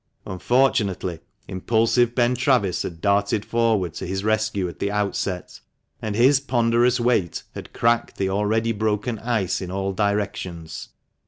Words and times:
Unfortunately, 0.25 1.19
impulsive 1.47 2.15
Ben 2.15 2.33
Travis 2.33 2.81
had 2.81 3.01
darted 3.01 3.45
forward 3.45 3.93
to 3.93 4.07
his 4.07 4.23
rescue 4.23 4.67
at 4.67 4.79
the 4.79 4.89
outset, 4.89 5.59
and 6.01 6.15
his 6.15 6.39
ponderous 6.39 6.99
weight 6.99 7.43
had 7.53 7.71
cracked 7.71 8.17
the 8.17 8.27
already 8.29 8.71
broken 8.71 9.19
ice 9.19 9.61
in 9.61 9.69
all 9.69 9.93
directions. 9.93 10.89